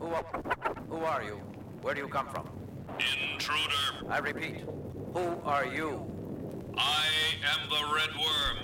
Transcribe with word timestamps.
Who, 0.00 0.08
who 0.88 1.04
are 1.04 1.22
you? 1.22 1.34
Where 1.82 1.94
do 1.94 2.00
you 2.00 2.08
come 2.08 2.26
from? 2.28 2.48
Intruder, 3.32 4.08
I 4.08 4.18
repeat, 4.18 4.64
who 5.12 5.40
are 5.44 5.66
you? 5.66 6.10
I 6.76 7.04
am 7.44 7.68
the 7.68 7.84
Red 7.94 8.08
Worm. 8.16 8.56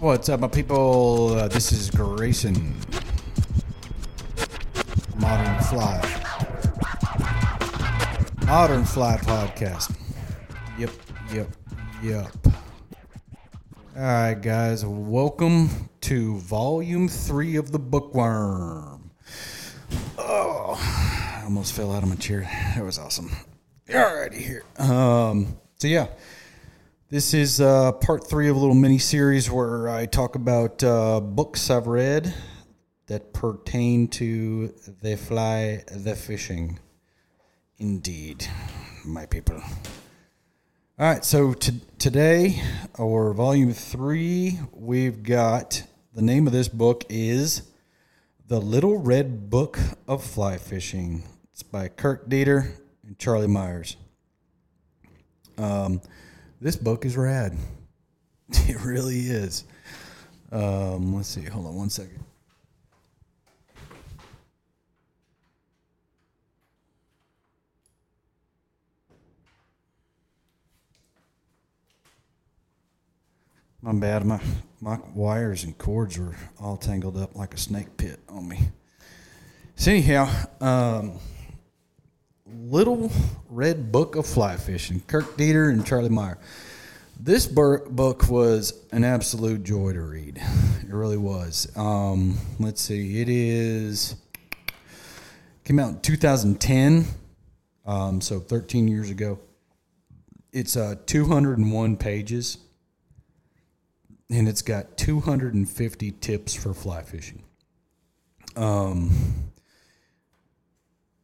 What's 0.00 0.28
up, 0.28 0.40
my 0.40 0.48
people? 0.48 1.34
Uh, 1.34 1.46
this 1.46 1.70
is 1.70 1.88
Grayson. 1.90 2.74
Modern 5.18 5.62
Fly. 5.64 6.00
Modern 8.44 8.84
Fly 8.84 9.18
Podcast. 9.18 9.94
Yep, 10.78 10.90
yep, 11.32 11.48
yep. 12.02 12.39
All 14.00 14.06
right, 14.06 14.32
guys, 14.32 14.82
welcome 14.82 15.90
to 16.00 16.38
Volume 16.38 17.06
3 17.06 17.56
of 17.56 17.70
The 17.70 17.78
Bookworm. 17.78 19.10
Oh, 20.16 20.74
I 20.80 21.42
almost 21.44 21.74
fell 21.74 21.92
out 21.92 22.02
of 22.02 22.08
my 22.08 22.14
chair. 22.14 22.48
That 22.76 22.82
was 22.82 22.98
awesome. 22.98 23.30
All 23.94 24.16
righty, 24.16 24.38
here. 24.38 24.64
Um, 24.78 25.58
so, 25.76 25.86
yeah. 25.86 26.06
This 27.10 27.34
is 27.34 27.60
uh, 27.60 27.92
part 27.92 28.26
three 28.26 28.48
of 28.48 28.56
a 28.56 28.58
little 28.58 28.74
mini 28.74 28.96
series 28.96 29.50
where 29.50 29.90
I 29.90 30.06
talk 30.06 30.34
about 30.34 30.82
uh, 30.82 31.20
books 31.20 31.68
I've 31.68 31.86
read 31.86 32.32
that 33.08 33.34
pertain 33.34 34.08
to 34.08 34.68
the 35.02 35.18
fly, 35.18 35.84
the 35.94 36.16
fishing. 36.16 36.78
Indeed, 37.76 38.48
my 39.04 39.26
people. 39.26 39.62
All 41.00 41.06
right, 41.06 41.24
so 41.24 41.54
t- 41.54 41.80
today, 41.98 42.62
or 42.98 43.32
volume 43.32 43.72
three, 43.72 44.58
we've 44.70 45.22
got 45.22 45.82
the 46.12 46.20
name 46.20 46.46
of 46.46 46.52
this 46.52 46.68
book 46.68 47.06
is 47.08 47.62
The 48.48 48.60
Little 48.60 48.98
Red 48.98 49.48
Book 49.48 49.78
of 50.06 50.22
Fly 50.22 50.58
Fishing. 50.58 51.22
It's 51.54 51.62
by 51.62 51.88
Kirk 51.88 52.28
Deeter 52.28 52.74
and 53.06 53.18
Charlie 53.18 53.46
Meyers. 53.46 53.96
Um, 55.56 56.02
this 56.60 56.76
book 56.76 57.06
is 57.06 57.16
rad. 57.16 57.56
It 58.68 58.84
really 58.84 59.20
is. 59.20 59.64
Um, 60.52 61.14
let's 61.16 61.28
see. 61.28 61.44
Hold 61.44 61.64
on 61.64 61.76
one 61.76 61.88
second. 61.88 62.22
My 73.82 73.92
bad. 73.92 74.26
My 74.26 74.40
my 74.80 74.98
wires 75.14 75.64
and 75.64 75.76
cords 75.76 76.18
were 76.18 76.34
all 76.60 76.76
tangled 76.76 77.16
up 77.16 77.34
like 77.34 77.54
a 77.54 77.58
snake 77.58 77.96
pit 77.96 78.20
on 78.28 78.48
me. 78.48 78.68
So 79.76 79.90
anyhow, 79.90 80.28
um, 80.60 81.18
Little 82.46 83.10
Red 83.48 83.90
Book 83.90 84.16
of 84.16 84.26
Fly 84.26 84.56
Fishing, 84.56 85.00
Kirk 85.06 85.36
Deeter 85.36 85.70
and 85.70 85.86
Charlie 85.86 86.10
Meyer. 86.10 86.38
This 87.18 87.46
bur- 87.46 87.88
book 87.88 88.28
was 88.28 88.72
an 88.92 89.04
absolute 89.04 89.62
joy 89.64 89.92
to 89.92 90.02
read. 90.02 90.38
It 90.82 90.92
really 90.92 91.18
was. 91.18 91.70
Um, 91.76 92.38
let's 92.58 92.82
see, 92.82 93.20
it 93.20 93.28
is 93.28 94.16
came 95.64 95.78
out 95.78 95.90
in 95.90 96.00
2010, 96.00 97.04
um, 97.86 98.20
so 98.20 98.40
13 98.40 98.88
years 98.88 99.08
ago. 99.08 99.38
It's 100.52 100.76
uh, 100.76 100.96
201 101.06 101.96
pages, 101.96 102.58
and 104.30 104.48
it's 104.48 104.62
got 104.62 104.96
250 104.96 106.12
tips 106.12 106.54
for 106.54 106.72
fly 106.72 107.02
fishing. 107.02 107.42
Um, 108.56 109.10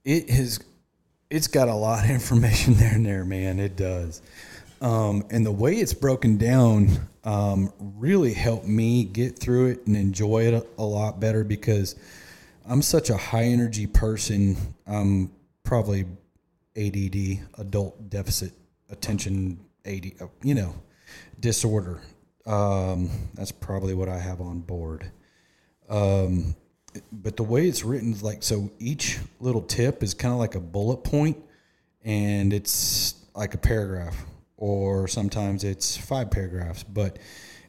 it 0.05 0.31
has 0.31 0.61
it's 1.29 1.49
got 1.49 1.69
a 1.69 1.75
lot 1.75 2.05
of 2.05 2.11
information 2.11 2.75
there 2.75 2.95
and 2.95 3.07
there, 3.07 3.25
man. 3.25 3.59
It 3.59 3.77
does. 3.77 4.23
Um, 4.81 5.25
and 5.31 5.45
the 5.45 5.53
way 5.53 5.77
it's 5.77 5.95
broken 5.95 6.37
down 6.37 7.09
um, 7.25 7.73
really 7.79 8.35
helped 8.35 8.67
me 8.67 9.05
get 9.05 9.39
through 9.39 9.69
it 9.69 9.87
and 9.87 9.97
enjoy 9.97 10.47
it 10.47 10.55
a, 10.55 10.67
a 10.79 10.85
lot 10.85 11.19
better 11.19 11.45
because 11.45 11.97
I'm 12.69 12.83
such 12.83 13.11
a 13.11 13.17
high 13.17 13.45
energy 13.45 13.87
person. 13.87 14.57
I'm 14.87 15.31
probably 15.65 16.05
ADD, 16.77 17.41
adult 17.59 18.11
deficit 18.11 18.53
attention 18.91 19.59
AD, 19.85 20.13
you 20.43 20.55
know, 20.55 20.75
disorder. 21.41 22.01
Um, 22.47 23.11
that's 23.35 23.53
probably 23.53 23.95
what 23.95 24.09
I 24.09 24.19
have 24.19 24.41
on 24.41 24.61
board. 24.61 25.11
Um, 25.89 26.55
but 27.13 27.37
the 27.37 27.43
way 27.43 27.69
it's 27.69 27.85
written 27.85 28.13
is 28.13 28.23
like 28.23 28.43
so 28.43 28.71
each 28.79 29.19
little 29.41 29.63
tip 29.63 30.03
is 30.03 30.15
kind 30.15 30.33
of 30.33 30.39
like 30.39 30.55
a 30.55 30.61
bullet 30.61 30.99
point 30.99 31.37
and 32.05 32.53
it's 32.53 33.15
like 33.35 33.55
a 33.55 33.59
paragraph 33.59 34.25
or 34.57 35.07
sometimes 35.07 35.65
it's 35.65 35.97
five 35.97 36.31
paragraphs 36.31 36.83
but 36.83 37.19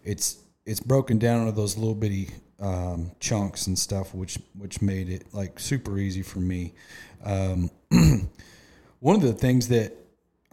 it's 0.03 0.37
it's 0.65 0.79
broken 0.79 1.17
down 1.17 1.41
into 1.41 1.51
those 1.51 1.77
little 1.77 1.95
bitty 1.95 2.29
um, 2.59 3.11
chunks 3.19 3.67
and 3.67 3.77
stuff 3.77 4.13
which 4.13 4.39
which 4.57 4.81
made 4.81 5.09
it 5.09 5.25
like 5.33 5.59
super 5.59 5.97
easy 5.97 6.21
for 6.21 6.39
me 6.39 6.73
um, 7.23 7.69
one 8.99 9.15
of 9.15 9.21
the 9.21 9.33
things 9.33 9.67
that 9.67 9.93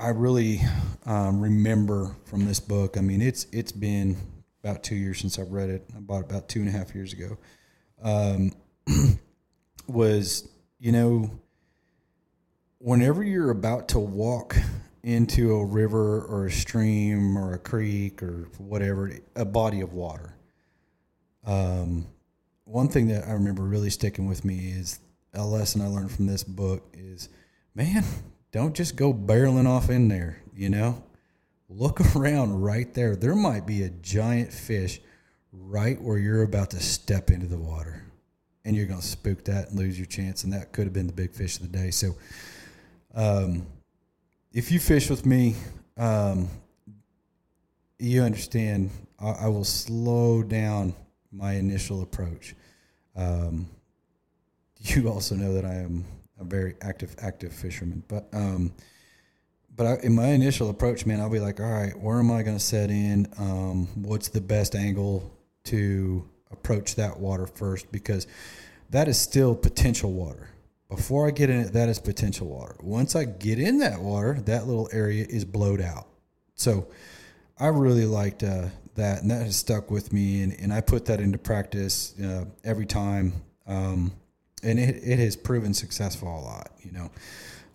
I 0.04 0.10
really 0.10 0.60
um, 1.06 1.40
remember 1.40 2.14
from 2.26 2.44
this 2.44 2.60
book. 2.60 2.98
I 2.98 3.00
mean 3.00 3.22
it's 3.22 3.46
it's 3.52 3.72
been 3.72 4.18
about 4.62 4.82
two 4.82 4.96
years 4.96 5.18
since 5.18 5.38
I've 5.38 5.50
read 5.50 5.70
it. 5.70 5.86
I 5.96 6.00
bought 6.00 6.24
it 6.24 6.30
about 6.30 6.46
two 6.46 6.60
and 6.60 6.68
a 6.68 6.72
half 6.72 6.94
years 6.94 7.14
ago. 7.14 7.38
Um, 8.02 8.52
was, 9.86 10.46
you 10.78 10.92
know, 10.92 11.30
whenever 12.80 13.22
you're 13.22 13.50
about 13.50 13.88
to 13.88 13.98
walk 13.98 14.54
into 15.02 15.54
a 15.54 15.64
river 15.64 16.20
or 16.20 16.48
a 16.48 16.52
stream 16.52 17.38
or 17.38 17.54
a 17.54 17.58
creek 17.58 18.22
or 18.22 18.50
whatever, 18.58 19.10
a 19.34 19.46
body 19.46 19.80
of 19.80 19.94
water, 19.94 20.36
um, 21.46 22.06
one 22.64 22.88
thing 22.88 23.08
that 23.08 23.26
I 23.26 23.32
remember 23.32 23.62
really 23.62 23.88
sticking 23.88 24.28
with 24.28 24.44
me 24.44 24.68
is 24.68 24.98
a 25.32 25.46
lesson 25.46 25.80
I 25.80 25.86
learned 25.86 26.12
from 26.12 26.26
this 26.26 26.44
book 26.44 26.82
is, 26.92 27.30
man, 27.74 28.04
don't 28.54 28.72
just 28.72 28.94
go 28.94 29.12
barreling 29.12 29.68
off 29.68 29.90
in 29.90 30.06
there, 30.06 30.40
you 30.54 30.70
know? 30.70 31.02
Look 31.68 32.00
around 32.16 32.62
right 32.62 32.94
there. 32.94 33.16
There 33.16 33.34
might 33.34 33.66
be 33.66 33.82
a 33.82 33.88
giant 33.90 34.52
fish 34.52 35.00
right 35.52 36.00
where 36.00 36.18
you're 36.18 36.44
about 36.44 36.70
to 36.70 36.78
step 36.78 37.30
into 37.30 37.48
the 37.48 37.58
water 37.58 38.04
and 38.64 38.76
you're 38.76 38.86
going 38.86 39.00
to 39.00 39.06
spook 39.06 39.44
that 39.46 39.70
and 39.70 39.78
lose 39.78 39.98
your 39.98 40.06
chance 40.06 40.44
and 40.44 40.52
that 40.52 40.72
could 40.72 40.84
have 40.84 40.92
been 40.92 41.08
the 41.08 41.12
big 41.12 41.32
fish 41.32 41.56
of 41.56 41.62
the 41.62 41.78
day 41.78 41.90
so 41.90 42.14
um, 43.14 43.66
if 44.52 44.72
you 44.72 44.80
fish 44.80 45.10
with 45.10 45.26
me 45.26 45.54
um, 45.96 46.48
you 47.98 48.22
understand 48.22 48.90
I, 49.20 49.30
I, 49.30 49.48
will 49.48 49.64
slow 49.64 50.42
down 50.42 50.94
my 51.30 51.52
initial 51.54 52.02
approach 52.02 52.56
um, 53.14 53.68
you 54.78 55.08
also 55.08 55.36
know 55.36 55.54
that 55.54 55.64
i 55.64 55.74
am 55.74 56.04
a 56.40 56.44
very 56.44 56.74
active 56.82 57.14
active 57.20 57.52
fisherman 57.52 58.02
but 58.08 58.28
um, 58.32 58.72
but 59.76 59.86
I, 59.86 59.96
in 60.04 60.14
my 60.14 60.28
initial 60.28 60.70
approach, 60.70 61.04
man, 61.04 61.20
I'll 61.20 61.30
be 61.30 61.40
like, 61.40 61.58
all 61.58 61.66
right, 61.66 61.98
where 61.98 62.20
am 62.20 62.30
I 62.30 62.44
going 62.44 62.56
to 62.56 62.62
set 62.62 62.90
in? 62.90 63.26
Um, 63.38 63.88
what's 64.04 64.28
the 64.28 64.40
best 64.40 64.76
angle 64.76 65.36
to 65.64 66.28
approach 66.50 66.94
that 66.94 67.18
water 67.18 67.46
first 67.46 67.90
because 67.90 68.26
that 68.90 69.08
is 69.08 69.18
still 69.18 69.54
potential 69.54 70.12
water. 70.12 70.50
Before 70.88 71.26
I 71.26 71.30
get 71.30 71.50
in 71.50 71.60
it, 71.60 71.72
that 71.72 71.88
is 71.88 71.98
potential 71.98 72.46
water. 72.46 72.76
Once 72.80 73.16
I 73.16 73.24
get 73.24 73.58
in 73.58 73.78
that 73.78 74.00
water, 74.00 74.38
that 74.44 74.66
little 74.66 74.88
area 74.92 75.26
is 75.28 75.44
blowed 75.44 75.80
out. 75.80 76.06
So 76.54 76.86
I 77.58 77.68
really 77.68 78.04
liked 78.04 78.42
uh, 78.44 78.66
that, 78.94 79.22
and 79.22 79.30
that 79.30 79.42
has 79.42 79.56
stuck 79.56 79.90
with 79.90 80.12
me, 80.12 80.42
and, 80.42 80.52
and 80.60 80.72
I 80.72 80.80
put 80.80 81.06
that 81.06 81.20
into 81.20 81.38
practice 81.38 82.14
uh, 82.20 82.44
every 82.62 82.86
time. 82.86 83.32
Um, 83.66 84.12
and 84.64 84.78
it, 84.78 84.96
it 85.04 85.18
has 85.18 85.36
proven 85.36 85.74
successful 85.74 86.28
a 86.28 86.40
lot, 86.40 86.72
you 86.80 86.92
know. 86.92 87.10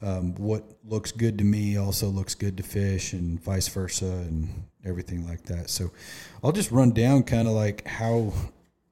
Um, 0.01 0.33
what 0.35 0.63
looks 0.85 1.11
good 1.11 1.37
to 1.39 1.43
me 1.43 1.77
also 1.77 2.07
looks 2.07 2.33
good 2.33 2.57
to 2.57 2.63
fish, 2.63 3.13
and 3.13 3.41
vice 3.41 3.67
versa, 3.67 4.05
and 4.05 4.49
everything 4.85 5.27
like 5.27 5.43
that. 5.43 5.69
So 5.69 5.91
I'll 6.43 6.51
just 6.51 6.71
run 6.71 6.91
down 6.91 7.23
kind 7.23 7.47
of 7.47 7.53
like 7.53 7.85
how 7.85 8.33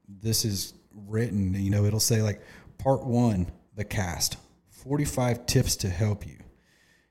this 0.07 0.45
is 0.45 0.73
written. 0.93 1.53
You 1.53 1.69
know, 1.69 1.85
it'll 1.85 1.99
say 1.99 2.21
like 2.21 2.41
part 2.77 3.05
one, 3.05 3.51
the 3.75 3.85
cast, 3.85 4.37
45 4.69 5.45
tips 5.45 5.75
to 5.77 5.89
help 5.89 6.25
you. 6.27 6.37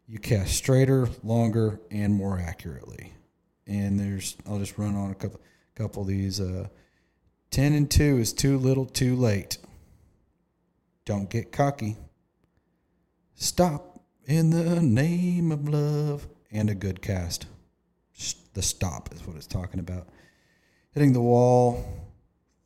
You 0.06 0.18
cast 0.18 0.54
straighter, 0.54 1.08
longer, 1.22 1.80
and 1.90 2.14
more 2.14 2.38
accurately. 2.38 3.12
And 3.66 3.98
there's, 3.98 4.36
I'll 4.46 4.58
just 4.58 4.78
run 4.78 4.94
on 4.94 5.10
a 5.10 5.14
couple, 5.14 5.40
couple 5.74 6.02
of 6.02 6.08
these. 6.08 6.40
Uh, 6.40 6.68
10 7.50 7.72
and 7.72 7.90
2 7.90 8.18
is 8.18 8.32
too 8.32 8.58
little, 8.58 8.86
too 8.86 9.16
late. 9.16 9.58
Don't 11.06 11.30
get 11.30 11.52
cocky. 11.52 11.96
Stop 13.36 14.02
in 14.24 14.50
the 14.50 14.82
name 14.82 15.52
of 15.52 15.68
love 15.68 16.26
and 16.50 16.68
a 16.68 16.74
good 16.74 17.00
cast 17.00 17.46
The 18.54 18.62
stop 18.62 19.14
is 19.14 19.24
what 19.24 19.36
it's 19.36 19.46
talking 19.46 19.78
about. 19.78 20.08
Hitting 20.90 21.12
the 21.12 21.20
wall, 21.20 21.84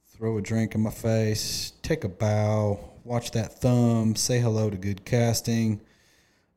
throw 0.06 0.38
a 0.38 0.42
drink 0.42 0.75
in 0.75 0.81
my 0.81 0.90
face, 0.90 1.72
take 1.82 2.04
a 2.04 2.08
bow, 2.08 2.81
watch 3.04 3.32
that 3.32 3.60
thumb, 3.60 4.16
say 4.16 4.38
hello 4.38 4.70
to 4.70 4.76
good 4.78 5.04
casting. 5.04 5.82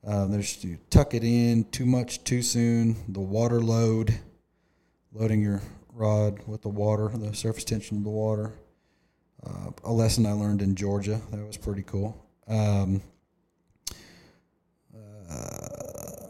Uh, 0.08 0.28
there's 0.28 0.64
you 0.64 0.78
tuck 0.90 1.14
it 1.14 1.24
in 1.26 1.66
too 1.66 1.86
much 1.86 2.24
too 2.24 2.42
soon. 2.42 2.96
The 3.10 3.20
water 3.20 3.60
load, 3.60 4.20
loading 5.12 5.42
your 5.42 5.62
rod 5.92 6.48
with 6.48 6.62
the 6.62 6.70
water, 6.70 7.10
the 7.10 7.36
surface 7.36 7.66
tension 7.66 7.98
of 7.98 8.04
the 8.04 8.10
water. 8.10 8.54
Uh, 9.46 9.72
a 9.84 9.92
lesson 9.92 10.26
I 10.26 10.32
learned 10.32 10.62
in 10.62 10.76
Georgia 10.76 11.22
that 11.32 11.46
was 11.46 11.58
pretty 11.58 11.84
cool. 11.84 12.18
Um, 12.48 13.02
uh, 15.30 16.28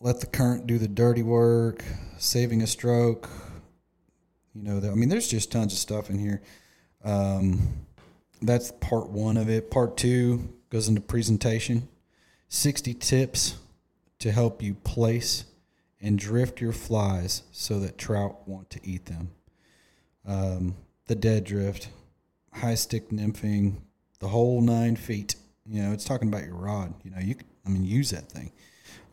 let 0.00 0.20
the 0.20 0.26
current 0.26 0.66
do 0.66 0.78
the 0.78 0.88
dirty 0.88 1.22
work. 1.22 1.84
Saving 2.18 2.62
a 2.62 2.66
stroke. 2.66 3.28
You 4.54 4.62
know, 4.62 4.90
I 4.90 4.94
mean, 4.94 5.10
there's 5.10 5.28
just 5.28 5.52
tons 5.52 5.72
of 5.74 5.78
stuff 5.78 6.08
in 6.08 6.18
here. 6.18 6.40
Um, 7.04 7.86
that's 8.40 8.70
part 8.72 9.10
one 9.10 9.36
of 9.36 9.50
it. 9.50 9.70
Part 9.70 9.96
two 9.96 10.48
goes 10.70 10.88
into 10.88 11.00
presentation. 11.00 11.88
60 12.48 12.94
tips 12.94 13.56
to 14.18 14.32
help 14.32 14.62
you 14.62 14.74
place 14.74 15.44
and 16.00 16.18
drift 16.18 16.60
your 16.60 16.72
flies 16.72 17.42
so 17.52 17.78
that 17.80 17.98
trout 17.98 18.48
want 18.48 18.70
to 18.70 18.80
eat 18.82 19.06
them. 19.06 19.30
Um, 20.26 20.76
the 21.06 21.14
dead 21.14 21.44
drift, 21.44 21.90
high 22.56 22.74
stick 22.74 23.10
nymphing, 23.10 23.76
the 24.18 24.28
whole 24.28 24.60
nine 24.60 24.96
feet. 24.96 25.36
You 25.66 25.82
know, 25.82 25.92
it's 25.92 26.04
talking 26.04 26.28
about 26.28 26.44
your 26.44 26.54
rod. 26.54 26.94
You 27.04 27.10
know, 27.10 27.18
you 27.18 27.34
can, 27.34 27.46
I 27.64 27.68
mean, 27.70 27.84
use 27.84 28.10
that 28.10 28.30
thing. 28.30 28.52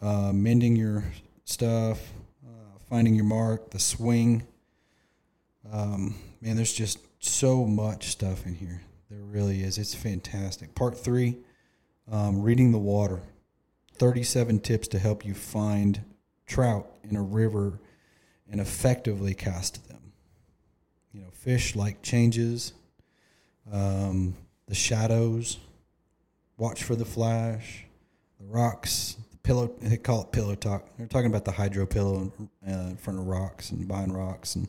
Uh, 0.01 0.31
mending 0.34 0.75
your 0.75 1.04
stuff, 1.45 2.00
uh, 2.45 2.78
finding 2.90 3.16
your 3.16 3.25
mark, 3.25 3.72
the 3.72 3.80
swing. 3.80 4.45
Um, 5.72 6.16
man, 6.42 6.56
there's 6.56 6.74
just 6.74 7.00
so 7.19 7.66
much 7.66 8.07
stuff 8.07 8.45
in 8.45 8.56
here. 8.56 8.81
There 9.10 9.24
really 9.24 9.63
is. 9.63 9.78
It's 9.78 9.95
fantastic. 9.95 10.75
Part 10.75 10.98
three, 10.98 11.38
um, 12.12 12.42
reading 12.42 12.72
the 12.72 12.80
water. 12.80 13.22
37 13.95 14.60
tips 14.60 14.88
to 14.90 15.00
help 15.00 15.25
you 15.25 15.34
find 15.34 16.04
trout 16.45 16.88
in 17.04 17.16
a 17.16 17.22
river 17.22 17.80
and 18.50 18.60
effectively 18.60 19.34
cast 19.34 19.88
them. 19.88 20.13
You 21.12 21.22
know, 21.22 21.30
fish 21.31 21.75
like 21.75 22.01
changes, 22.01 22.74
um, 23.71 24.33
the 24.68 24.75
shadows, 24.75 25.57
watch 26.57 26.83
for 26.83 26.95
the 26.95 27.06
flash, 27.06 27.86
the 28.39 28.45
rocks, 28.45 29.18
the 29.31 29.38
pillow. 29.38 29.71
They 29.81 29.98
call 29.98 30.24
it 30.24 30.31
pillow 30.31 30.56
talk. 30.56 30.88
They're 30.98 31.07
talking 31.07 31.30
about 31.30 31.45
the 31.45 31.51
hydro 31.51 31.86
pillow 31.86 32.31
uh, 32.68 32.71
in 32.71 32.98
front 32.98 33.19
of 33.19 33.27
rocks 33.27 33.71
and 33.71 33.88
behind 33.88 34.15
rocks, 34.15 34.56
and 34.56 34.68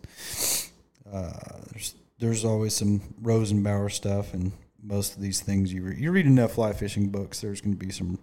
uh, 1.12 1.32
there's 1.73 1.94
there's 2.19 2.44
always 2.44 2.75
some 2.75 3.00
Rosenbauer 3.23 3.91
stuff, 3.91 4.35
and 4.35 4.52
most 4.82 5.17
of 5.17 5.23
these 5.23 5.40
things 5.40 5.73
you 5.73 5.82
re- 5.82 5.97
you 5.99 6.11
read 6.12 6.26
enough 6.26 6.52
fly 6.52 6.73
fishing 6.73 7.08
books, 7.08 7.40
there's 7.40 7.61
going 7.61 7.76
to 7.76 7.85
be 7.85 7.93
some 7.93 8.19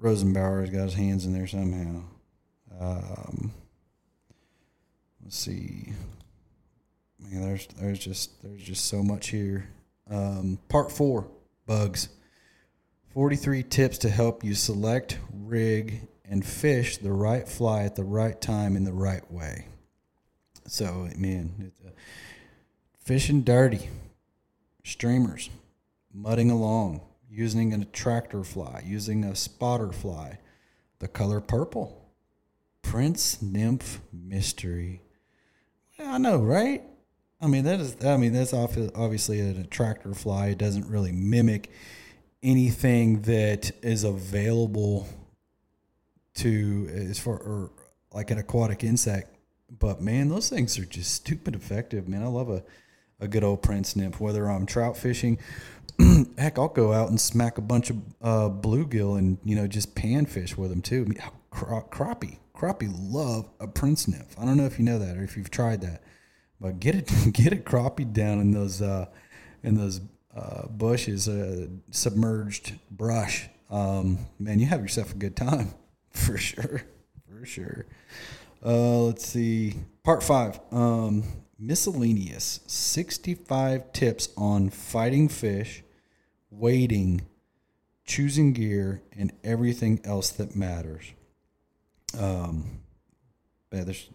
Rosenbauer's 0.00 0.70
got 0.70 0.84
his 0.84 0.94
hands 0.94 1.24
in 1.26 1.32
there 1.32 1.46
somehow. 1.46 2.02
Um, 2.78 3.52
let's 5.22 5.36
see. 5.36 5.92
There's 7.30 7.66
there's 7.78 7.98
just 7.98 8.42
there's 8.42 8.62
just 8.62 8.86
so 8.86 9.02
much 9.02 9.28
here. 9.28 9.68
Um, 10.08 10.58
part 10.68 10.92
four, 10.92 11.28
bugs. 11.66 12.08
Forty-three 13.08 13.62
tips 13.62 13.98
to 13.98 14.10
help 14.10 14.44
you 14.44 14.54
select, 14.54 15.18
rig, 15.32 16.06
and 16.24 16.44
fish 16.44 16.98
the 16.98 17.12
right 17.12 17.48
fly 17.48 17.84
at 17.84 17.96
the 17.96 18.04
right 18.04 18.38
time 18.38 18.76
in 18.76 18.84
the 18.84 18.92
right 18.92 19.28
way. 19.32 19.68
So, 20.66 21.08
man, 21.16 21.54
it's, 21.66 21.80
uh, 21.80 21.92
fishing 22.98 23.42
dirty, 23.42 23.88
streamers, 24.84 25.48
mudding 26.12 26.50
along, 26.50 27.00
using 27.30 27.72
an 27.72 27.82
attractor 27.82 28.44
fly, 28.44 28.82
using 28.84 29.24
a 29.24 29.34
spotter 29.34 29.92
fly, 29.92 30.38
the 30.98 31.08
color 31.08 31.40
purple, 31.40 32.10
Prince 32.82 33.40
Nymph 33.40 34.00
Mystery. 34.12 35.00
I 35.98 36.18
know, 36.18 36.38
right? 36.38 36.82
I 37.40 37.46
mean 37.46 37.64
that 37.64 37.80
is. 37.80 37.96
I 38.04 38.16
mean 38.16 38.32
that's 38.32 38.52
obvi- 38.52 38.92
obviously 38.94 39.40
an 39.40 39.60
attractor 39.60 40.14
fly. 40.14 40.48
It 40.48 40.58
doesn't 40.58 40.88
really 40.88 41.12
mimic 41.12 41.70
anything 42.42 43.22
that 43.22 43.72
is 43.82 44.04
available 44.04 45.08
to 46.36 46.88
as 46.90 47.18
far 47.18 47.34
or 47.34 47.70
like 48.12 48.30
an 48.30 48.38
aquatic 48.38 48.84
insect. 48.84 49.36
But 49.78 50.00
man, 50.00 50.28
those 50.28 50.48
things 50.48 50.78
are 50.78 50.84
just 50.84 51.12
stupid 51.14 51.54
effective. 51.54 52.08
Man, 52.08 52.22
I 52.22 52.28
love 52.28 52.48
a 52.48 52.62
a 53.20 53.28
good 53.28 53.44
old 53.44 53.62
Prince 53.62 53.96
Nymph. 53.96 54.20
Whether 54.20 54.50
I'm 54.50 54.66
trout 54.66 54.96
fishing, 54.96 55.38
heck, 56.38 56.58
I'll 56.58 56.68
go 56.68 56.92
out 56.92 57.08
and 57.08 57.20
smack 57.20 57.58
a 57.58 57.62
bunch 57.62 57.90
of 57.90 57.96
uh, 58.20 58.48
bluegill 58.48 59.18
and 59.18 59.38
you 59.44 59.56
know 59.56 59.66
just 59.66 59.94
panfish 59.94 60.56
with 60.56 60.70
them 60.70 60.82
too. 60.82 61.04
I 61.06 61.08
mean, 61.08 61.22
cra- 61.50 61.84
crappie, 61.90 62.38
crappie 62.54 62.92
love 62.98 63.48
a 63.60 63.66
Prince 63.68 64.08
Nymph. 64.08 64.36
I 64.38 64.44
don't 64.44 64.56
know 64.56 64.66
if 64.66 64.78
you 64.78 64.84
know 64.84 64.98
that 64.98 65.16
or 65.16 65.22
if 65.22 65.36
you've 65.36 65.50
tried 65.50 65.80
that, 65.82 66.02
but 66.60 66.80
get 66.80 66.94
it 66.94 67.10
get 67.32 67.52
a 67.52 67.56
crappie 67.56 68.10
down 68.10 68.40
in 68.40 68.52
those 68.52 68.82
uh, 68.82 69.06
in 69.62 69.74
those 69.74 70.00
uh, 70.34 70.66
bushes, 70.68 71.28
uh, 71.28 71.66
submerged 71.90 72.74
brush. 72.90 73.48
Um, 73.70 74.18
man, 74.38 74.58
you 74.58 74.66
have 74.66 74.80
yourself 74.80 75.12
a 75.12 75.16
good 75.16 75.34
time 75.36 75.74
for 76.10 76.36
sure, 76.36 76.82
for 77.28 77.46
sure. 77.46 77.86
Uh, 78.64 79.02
let's 79.04 79.26
see, 79.26 79.74
part 80.02 80.22
five. 80.22 80.60
Um, 80.70 81.24
miscellaneous 81.58 82.60
65 82.66 83.92
tips 83.92 84.28
on 84.36 84.70
fighting 84.70 85.28
fish, 85.28 85.82
wading, 86.50 87.22
choosing 88.04 88.52
gear, 88.52 89.02
and 89.16 89.32
everything 89.42 90.00
else 90.04 90.30
that 90.30 90.54
matters. 90.54 91.12
Um, 92.18 92.80
yeah, 93.72 93.84
there's 93.84 94.08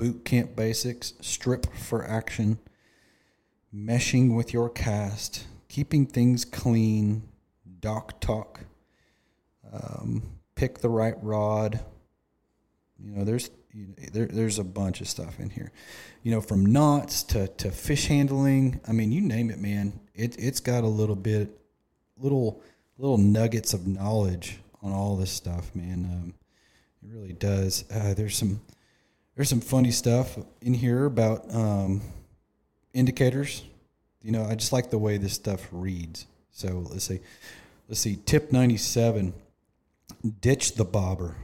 boot 0.00 0.24
camp 0.24 0.56
basics, 0.56 1.12
strip 1.20 1.66
for 1.74 2.02
action, 2.02 2.58
meshing 3.72 4.34
with 4.34 4.54
your 4.54 4.70
cast, 4.70 5.46
keeping 5.68 6.06
things 6.06 6.46
clean, 6.46 7.28
dock 7.80 8.18
talk, 8.18 8.60
um, 9.70 10.22
pick 10.54 10.78
the 10.78 10.88
right 10.88 11.22
rod. 11.22 11.80
You 12.98 13.12
know, 13.12 13.24
there's 13.24 13.50
you 13.74 13.88
know, 13.88 13.94
there, 14.10 14.26
there's 14.26 14.58
a 14.58 14.64
bunch 14.64 15.02
of 15.02 15.08
stuff 15.08 15.38
in 15.38 15.50
here. 15.50 15.70
You 16.22 16.30
know, 16.30 16.40
from 16.40 16.64
knots 16.64 17.22
to, 17.24 17.48
to 17.48 17.70
fish 17.70 18.06
handling. 18.06 18.80
I 18.88 18.92
mean, 18.92 19.12
you 19.12 19.20
name 19.20 19.50
it, 19.50 19.58
man. 19.58 20.00
It 20.14 20.34
it's 20.38 20.60
got 20.60 20.82
a 20.82 20.88
little 20.88 21.14
bit, 21.14 21.60
little 22.16 22.62
little 22.96 23.18
nuggets 23.18 23.74
of 23.74 23.86
knowledge 23.86 24.60
on 24.80 24.92
all 24.92 25.16
this 25.16 25.30
stuff, 25.30 25.74
man. 25.74 26.08
Um, 26.10 26.34
it 27.02 27.14
really 27.14 27.34
does. 27.34 27.84
Uh, 27.92 28.14
there's 28.14 28.36
some 28.36 28.62
there's 29.40 29.48
some 29.48 29.62
funny 29.62 29.90
stuff 29.90 30.36
in 30.60 30.74
here 30.74 31.06
about 31.06 31.50
um, 31.54 32.02
indicators. 32.92 33.64
You 34.20 34.32
know, 34.32 34.44
I 34.44 34.54
just 34.54 34.70
like 34.70 34.90
the 34.90 34.98
way 34.98 35.16
this 35.16 35.32
stuff 35.32 35.66
reads. 35.72 36.26
So 36.50 36.84
let's 36.90 37.06
see, 37.06 37.20
let's 37.88 38.00
see. 38.00 38.16
Tip 38.16 38.52
ninety 38.52 38.76
seven: 38.76 39.32
ditch 40.42 40.74
the 40.74 40.84
bobber. 40.84 41.36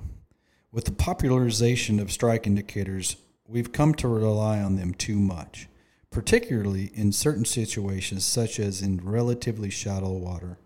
With 0.71 0.85
the 0.85 0.93
popularization 0.93 1.99
of 1.99 2.12
strike 2.12 2.47
indicators, 2.47 3.17
we've 3.49 3.73
come 3.73 3.95
to 3.95 4.09
rely 4.09 4.61
on 4.61 4.76
them 4.76 4.93
too 4.93 5.19
much, 5.19 5.67
particularly 6.11 6.91
in 6.93 7.12
certain 7.12 7.47
situations, 7.47 8.26
such 8.26 8.61
as 8.61 8.83
in 8.83 9.00
relatively 9.03 9.71
shallow 9.71 10.12
water. 10.12 10.59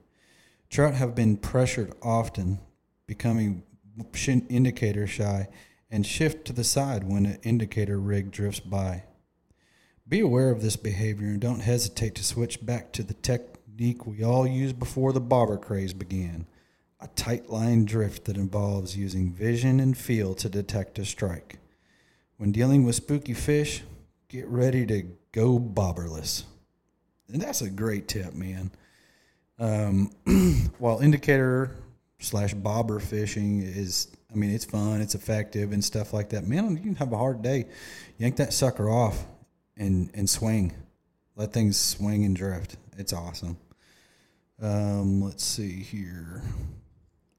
Trout 0.69 0.95
have 0.95 1.15
been 1.15 1.37
pressured 1.37 1.93
often, 2.03 2.59
becoming 3.07 3.63
indicator 4.49 5.07
shy, 5.07 5.47
and 5.91 6.07
shift 6.07 6.47
to 6.47 6.53
the 6.53 6.65
side 6.65 7.05
when 7.05 7.27
an 7.27 7.39
indicator 7.43 7.99
rig 7.99 8.31
drifts 8.31 8.61
by. 8.61 9.05
Be 10.09 10.21
aware 10.21 10.51
of 10.51 10.63
this 10.63 10.77
behavior 10.77 11.29
and 11.29 11.41
don't 11.41 11.61
hesitate 11.61 12.15
to 12.17 12.25
switch 12.25 12.65
back 12.65 12.93
to 12.93 13.03
the 13.03 13.15
technique 13.15 14.07
we 14.07 14.23
all 14.23 14.47
used 14.47 14.79
before 14.79 15.13
the 15.13 15.21
bobber 15.21 15.57
craze 15.57 15.93
began 15.93 16.47
a 17.01 17.09
tight 17.09 17.49
line 17.49 17.85
drift 17.85 18.27
that 18.27 18.37
involves 18.37 18.97
using 18.97 19.33
vision 19.33 19.81
and 19.81 19.97
feel 19.97 20.35
to 20.35 20.49
detect 20.49 20.99
a 20.99 21.05
strike. 21.05 21.59
When 22.37 22.53
dealing 22.53 22.85
with 22.85 22.95
spooky 22.95 23.35
fish, 23.35 23.83
get 24.29 24.47
ready 24.49 24.87
to 24.87 25.05
go 25.33 25.59
bobberless. 25.59 26.45
And 27.29 27.41
that's 27.41 27.63
a 27.63 27.71
great 27.71 28.09
tip, 28.09 28.35
man. 28.35 28.71
Um, 29.59 30.11
while 30.79 31.01
indicator 31.01 31.77
slash 32.19 32.55
bobber 32.55 33.01
fishing 33.01 33.63
is, 33.63 34.09
I 34.33 34.37
mean, 34.37 34.51
it's 34.51 34.65
fun, 34.65 35.01
it's 35.01 35.15
effective, 35.15 35.73
and 35.73 35.85
stuff 35.85 36.13
like 36.13 36.31
that. 36.31 36.47
Man, 36.47 36.77
you 36.77 36.83
can 36.83 36.95
have 36.97 37.13
a 37.13 37.17
hard 37.17 37.43
day. 37.43 37.67
Yank 38.19 38.37
that 38.37 38.53
sucker 38.53 38.89
off 38.89 39.25
and 39.77 40.11
and 40.15 40.29
swing. 40.29 40.73
Let 41.37 41.53
things 41.53 41.79
swing 41.79 42.25
and 42.25 42.37
drift. 42.37 42.77
It's 42.97 43.13
awesome. 43.13 43.57
Um, 44.61 45.23
let's 45.23 45.43
see 45.43 45.83
here. 45.83 46.43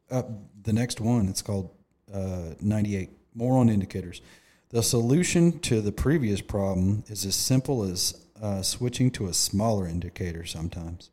Uh, 0.09 0.23
the 0.63 0.73
next 0.73 0.99
one, 0.99 1.27
it's 1.27 1.41
called 1.41 1.69
uh, 2.11 2.55
98. 2.59 3.09
More 3.35 3.57
on 3.59 3.69
indicators. 3.69 4.21
The 4.69 4.81
solution 4.81 5.59
to 5.59 5.81
the 5.81 5.91
previous 5.91 6.41
problem 6.41 7.03
is 7.07 7.25
as 7.25 7.35
simple 7.35 7.83
as 7.83 8.25
uh, 8.41 8.61
switching 8.61 9.11
to 9.11 9.27
a 9.27 9.33
smaller 9.33 9.87
indicator 9.87 10.45
sometimes. 10.45 11.11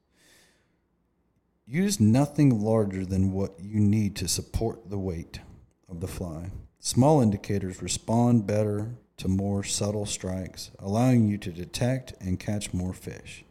Use 1.67 2.01
nothing 2.01 2.63
larger 2.63 3.05
than 3.05 3.33
what 3.33 3.61
you 3.61 3.79
need 3.79 4.17
to 4.17 4.29
support 4.29 4.89
the 4.89 4.99
weight 4.99 5.41
of 5.89 6.01
the 6.01 6.09
fly. 6.09 6.51
Small 6.81 7.21
indicators 7.21 7.83
respond 7.83 8.47
better 8.47 8.95
to 9.17 9.29
more 9.29 9.65
subtle 9.65 10.07
strikes, 10.07 10.71
allowing 10.79 11.27
you 11.27 11.39
to 11.39 11.51
detect 11.51 12.15
and 12.21 12.39
catch 12.39 12.73
more 12.73 12.93
fish. 12.93 13.45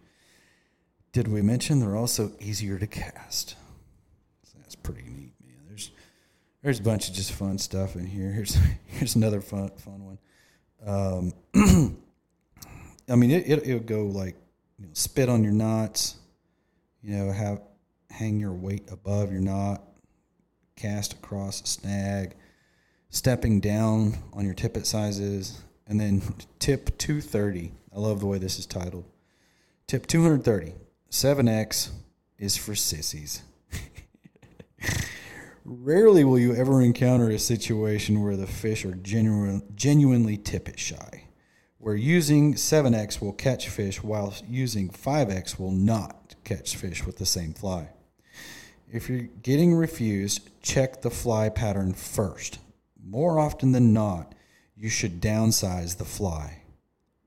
Did 1.11 1.27
we 1.27 1.41
mention 1.41 1.79
they're 1.79 1.95
also 1.95 2.31
easier 2.39 2.79
to 2.79 2.87
cast? 2.87 3.55
That's 4.67 4.75
pretty 4.75 5.03
neat, 5.03 5.33
man. 5.45 5.65
There's 5.67 5.91
there's 6.61 6.79
a 6.79 6.83
bunch 6.83 7.07
of 7.07 7.15
just 7.15 7.31
fun 7.31 7.57
stuff 7.57 7.95
in 7.95 8.05
here. 8.05 8.31
Here's 8.31 8.57
here's 8.85 9.15
another 9.15 9.41
fun 9.41 9.69
fun 9.77 10.03
one. 10.05 10.19
Um, 10.85 11.33
I 13.09 13.15
mean, 13.15 13.31
it, 13.31 13.47
it 13.47 13.67
it'll 13.67 13.79
go 13.79 14.03
like 14.05 14.35
you 14.77 14.87
know, 14.87 14.91
spit 14.93 15.29
on 15.29 15.43
your 15.43 15.53
knots. 15.53 16.17
You 17.01 17.15
know, 17.15 17.31
have 17.31 17.61
hang 18.09 18.39
your 18.39 18.53
weight 18.53 18.91
above 18.91 19.31
your 19.31 19.41
knot, 19.41 19.81
cast 20.77 21.13
across 21.13 21.61
snag, 21.67 22.35
stepping 23.09 23.59
down 23.59 24.17
on 24.31 24.45
your 24.45 24.53
tippet 24.53 24.87
sizes, 24.87 25.61
and 25.87 25.99
then 25.99 26.21
tip 26.59 26.97
230. 26.97 27.73
I 27.93 27.99
love 27.99 28.19
the 28.21 28.27
way 28.27 28.37
this 28.37 28.59
is 28.59 28.65
titled. 28.65 29.05
Tip 29.87 30.07
230. 30.07 30.73
7X 31.09 31.89
is 32.37 32.55
for 32.57 32.75
sissies. 32.75 33.41
Rarely 35.65 36.23
will 36.23 36.39
you 36.39 36.55
ever 36.55 36.81
encounter 36.81 37.29
a 37.29 37.39
situation 37.39 38.23
where 38.23 38.37
the 38.37 38.47
fish 38.47 38.85
are 38.85 38.95
genuine, 38.95 39.63
genuinely 39.75 40.37
tippet 40.37 40.79
shy, 40.79 41.23
where 41.77 41.95
using 41.95 42.53
7X 42.53 43.21
will 43.21 43.33
catch 43.33 43.67
fish 43.67 44.03
while 44.03 44.33
using 44.47 44.89
5X 44.89 45.59
will 45.59 45.71
not 45.71 46.35
catch 46.43 46.75
fish 46.75 47.05
with 47.05 47.17
the 47.17 47.25
same 47.25 47.53
fly. 47.53 47.89
If 48.89 49.09
you're 49.09 49.27
getting 49.43 49.73
refused, 49.73 50.49
check 50.61 51.01
the 51.01 51.09
fly 51.09 51.49
pattern 51.49 51.93
first. 51.93 52.59
More 53.03 53.37
often 53.37 53.73
than 53.73 53.91
not, 53.91 54.33
you 54.77 54.89
should 54.89 55.21
downsize 55.21 55.97
the 55.97 56.05
fly. 56.05 56.61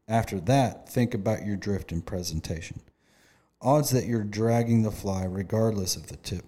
After 0.09 0.41
that, 0.41 0.89
think 0.89 1.13
about 1.13 1.45
your 1.45 1.57
drift 1.57 1.93
and 1.93 2.05
presentation. 2.05 2.81
Odds 3.61 3.91
that 3.91 4.07
you're 4.07 4.25
dragging 4.25 4.83
the 4.83 4.91
fly 4.91 5.25
regardless 5.25 5.97
of 5.97 6.07
the 6.07 6.17
tip. 6.17 6.45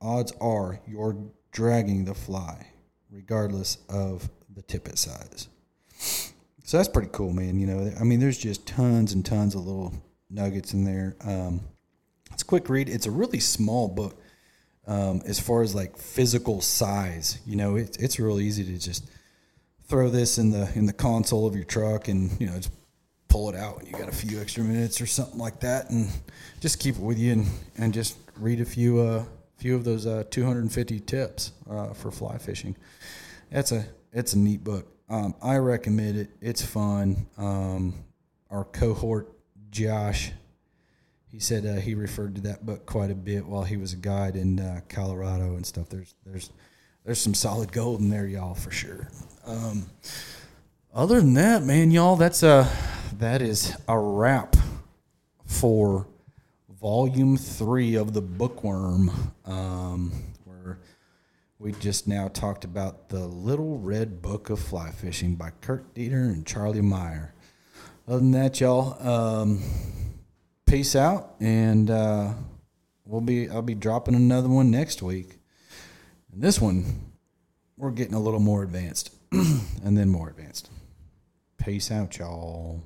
Odds 0.00 0.32
are 0.40 0.80
you're 0.86 1.16
dragging 1.52 2.04
the 2.04 2.14
fly 2.14 2.66
regardless 3.10 3.78
of 3.88 4.28
the 4.52 4.62
tippet 4.62 4.98
size. 4.98 5.48
So 6.64 6.76
that's 6.76 6.88
pretty 6.88 7.10
cool, 7.12 7.32
man. 7.32 7.60
You 7.60 7.68
know, 7.68 7.92
I 7.98 8.02
mean, 8.02 8.18
there's 8.18 8.38
just 8.38 8.66
tons 8.66 9.12
and 9.12 9.24
tons 9.24 9.54
of 9.54 9.64
little 9.64 9.94
nuggets 10.28 10.74
in 10.74 10.84
there. 10.84 11.16
Um, 11.24 11.60
it's 12.32 12.42
a 12.42 12.46
quick 12.46 12.68
read. 12.68 12.88
It's 12.88 13.06
a 13.06 13.10
really 13.12 13.38
small 13.38 13.86
book 13.86 14.20
um, 14.86 15.22
as 15.26 15.40
far 15.40 15.62
as 15.62 15.74
like 15.74 15.96
physical 15.96 16.60
size. 16.60 17.38
You 17.46 17.56
know, 17.56 17.76
it's 17.76 17.96
it's 17.98 18.18
real 18.18 18.40
easy 18.40 18.64
to 18.64 18.78
just 18.78 19.08
throw 19.84 20.08
this 20.08 20.38
in 20.38 20.50
the 20.50 20.70
in 20.74 20.86
the 20.86 20.92
console 20.92 21.46
of 21.46 21.54
your 21.54 21.64
truck 21.64 22.08
and 22.08 22.38
you 22.40 22.46
know 22.46 22.56
just 22.56 22.72
pull 23.28 23.48
it 23.48 23.56
out 23.56 23.78
and 23.78 23.88
you 23.88 23.92
got 23.92 24.08
a 24.08 24.14
few 24.14 24.40
extra 24.40 24.62
minutes 24.62 25.00
or 25.00 25.06
something 25.06 25.38
like 25.38 25.60
that, 25.60 25.90
and 25.90 26.08
just 26.60 26.78
keep 26.80 26.96
it 26.96 27.02
with 27.02 27.18
you 27.18 27.32
and, 27.32 27.46
and 27.78 27.92
just 27.92 28.16
read 28.38 28.60
a 28.60 28.64
few 28.64 29.00
uh, 29.00 29.24
few 29.56 29.74
of 29.74 29.84
those 29.84 30.06
uh, 30.06 30.24
250 30.30 31.00
tips 31.00 31.52
uh, 31.68 31.92
for 31.92 32.10
fly 32.10 32.38
fishing. 32.38 32.76
That's 33.50 33.72
a 33.72 33.86
it's 34.12 34.34
a 34.34 34.38
neat 34.38 34.64
book. 34.64 34.92
Um, 35.08 35.34
I 35.42 35.56
recommend 35.56 36.18
it. 36.18 36.30
It's 36.40 36.64
fun. 36.64 37.26
Um, 37.38 37.94
our 38.50 38.64
cohort 38.64 39.32
Josh 39.70 40.32
he 41.30 41.40
said 41.40 41.66
uh, 41.66 41.80
he 41.80 41.94
referred 41.94 42.34
to 42.36 42.40
that 42.42 42.64
book 42.64 42.86
quite 42.86 43.10
a 43.10 43.14
bit 43.14 43.46
while 43.46 43.64
he 43.64 43.76
was 43.76 43.92
a 43.92 43.96
guide 43.96 44.36
in 44.36 44.60
uh, 44.60 44.80
Colorado 44.88 45.56
and 45.56 45.66
stuff. 45.66 45.88
There's 45.88 46.14
there's 46.24 46.50
there's 47.04 47.20
some 47.20 47.34
solid 47.34 47.72
gold 47.72 48.00
in 48.00 48.10
there, 48.10 48.26
y'all, 48.26 48.54
for 48.54 48.70
sure. 48.70 49.08
Um, 49.46 49.86
other 50.94 51.20
than 51.20 51.34
that, 51.34 51.62
man, 51.62 51.90
y'all, 51.90 52.16
that's 52.16 52.42
a 52.42 52.68
that 53.18 53.42
is 53.42 53.76
a 53.88 53.98
wrap 53.98 54.56
for 55.44 56.06
volume 56.80 57.36
three 57.36 57.94
of 57.96 58.12
the 58.12 58.22
Bookworm. 58.22 59.32
Um, 59.44 60.12
where 60.44 60.78
we 61.58 61.72
just 61.72 62.08
now 62.08 62.28
talked 62.28 62.64
about 62.64 63.08
the 63.08 63.26
Little 63.26 63.78
Red 63.78 64.22
Book 64.22 64.50
of 64.50 64.58
Fly 64.58 64.90
Fishing 64.90 65.34
by 65.34 65.50
Kurt 65.60 65.94
Deeter 65.94 66.24
and 66.24 66.46
Charlie 66.46 66.80
Meyer. 66.80 67.34
Other 68.08 68.18
than 68.18 68.30
that, 68.32 68.60
y'all. 68.60 68.96
Um, 69.06 69.62
peace 70.66 70.96
out, 70.96 71.34
and 71.40 71.90
uh, 71.90 72.32
we'll 73.04 73.20
be 73.20 73.48
I'll 73.48 73.62
be 73.62 73.74
dropping 73.74 74.14
another 74.14 74.48
one 74.48 74.70
next 74.70 75.02
week. 75.02 75.38
And 76.32 76.42
this 76.42 76.60
one, 76.60 77.12
we're 77.76 77.90
getting 77.92 78.14
a 78.14 78.20
little 78.20 78.40
more 78.40 78.62
advanced, 78.62 79.14
and 79.32 79.96
then 79.96 80.08
more 80.08 80.28
advanced. 80.28 80.70
Peace 81.58 81.90
out, 81.90 82.18
y'all. 82.18 82.82